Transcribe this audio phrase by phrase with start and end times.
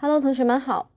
[0.00, 0.90] Hello，同学们好，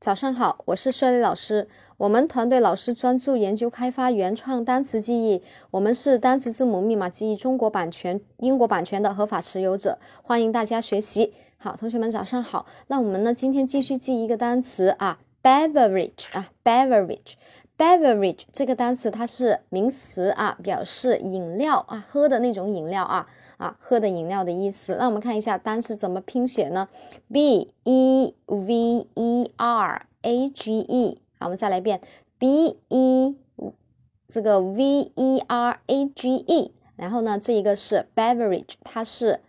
[0.00, 1.68] 早上好，我是帅丽老师。
[1.98, 5.42] 我们团队老师专注研究开发原创单词记忆，
[5.72, 11.34] 我们是单词字母密码记忆中国版权、英国版权的合法持有者，欢迎大家学习。
[11.58, 12.64] 好，同学们早上好。
[12.86, 17.34] 那我们呢，今天继续记一个单词啊，beverage 啊，beverage
[17.80, 23.26] Beverage 这个单词它是名词啊，表示饮料啊，喝的那种饮料啊。
[23.56, 24.96] 啊，喝的饮料的意思。
[24.98, 26.88] 那我们看一下单词怎么拼写呢
[27.32, 31.20] ？b e v e r a g e。
[31.38, 32.00] 好，我们再来一遍
[32.38, 33.36] ，b e
[34.28, 36.72] 这个 v e r a g e。
[36.96, 39.40] 然后呢，这一个是 beverage，它是。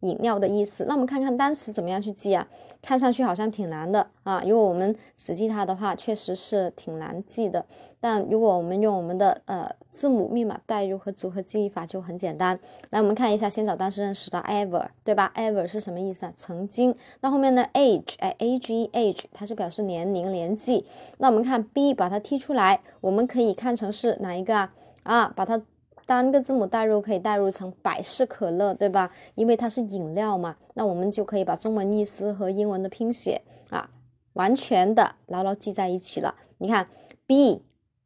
[0.00, 2.46] 饮料的意思，那我们看看单词怎么样去记啊？
[2.82, 7.64] 看上去好像挺难的啊，如果我们死记它的话，确实是挺难记的。
[7.98, 12.56] 但如果我们用我们的呃字母密码代入和组合记忆法就很简单。
[12.90, 16.32] 来，我们看一下，先找单词认识的 ever，对吧？ever 是什么意思啊？
[16.36, 16.94] 曾经。
[17.22, 20.86] 那后面呢 age，哎，age age，它是表示年龄、年纪。
[21.18, 24.72] 那我们看 b，把它踢出来，我们可以看成是哪一个啊？
[25.02, 25.60] 啊，把它。
[26.06, 29.10] 单个字母代入可以代入成百事可乐，对吧？
[29.34, 33.90] 因为它是饮料嘛，那我们就可以把中文意思和英文的拼写啊，
[34.34, 36.36] 完全的牢牢记在一起了。
[36.58, 36.88] 你看
[37.26, 37.64] ，B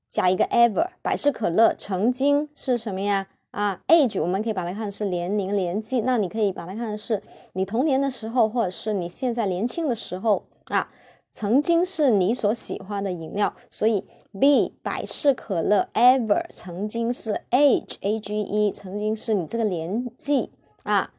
[0.09, 3.29] 加一个 ever，百事可乐曾经是什么呀？
[3.51, 10.91] 啊，age 我们可以把它看是年龄年纪，那你可以把它看是你童年的时候，或者是你现在年轻的时候啊。
[11.33, 14.05] 曾经是你所喜欢的饮料，所以
[14.39, 20.51] B 百事可乐 ever 曾经是 age a g e 曾经是你这个年纪
[20.83, 21.13] 啊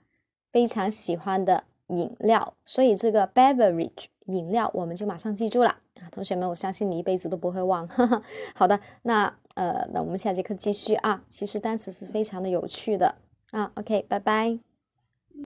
[0.52, 7.88] 非常喜欢的饮料，所以这个 beverage 饮料我们就马上记住了啊，同学们，我相信你一辈子都不会忘。
[8.56, 13.16] 好的，那呃，那我们下节课继续啊，其实单词是非常的有趣的
[13.52, 14.71] 啊，OK，拜拜。